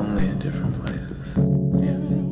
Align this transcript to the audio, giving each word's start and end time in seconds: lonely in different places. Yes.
lonely 0.00 0.28
in 0.28 0.38
different 0.38 0.74
places. 0.82 1.36
Yes. 1.84 2.29